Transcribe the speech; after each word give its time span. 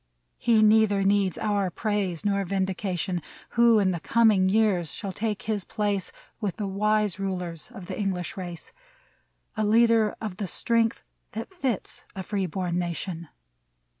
He 0.39 0.63
neither 0.63 1.03
needs 1.03 1.37
our 1.37 1.69
praise 1.69 2.25
nor 2.25 2.43
vindication, 2.43 3.21
Who 3.51 3.77
in 3.77 3.91
the 3.91 3.99
coming 3.99 4.49
years 4.49 4.91
shall 4.91 5.11
take 5.11 5.43
his 5.43 5.63
place 5.63 6.11
With 6.39 6.55
the 6.55 6.65
wise 6.65 7.19
rulers 7.19 7.69
of 7.69 7.85
the 7.85 7.99
English 7.99 8.35
race; 8.35 8.73
A 9.55 9.63
leader 9.63 10.15
of 10.19 10.37
the 10.37 10.47
strength 10.47 11.03
that 11.33 11.53
fits 11.53 12.05
a 12.15 12.23
free 12.23 12.47
born 12.47 12.79
na 12.79 12.93
tion 12.93 13.27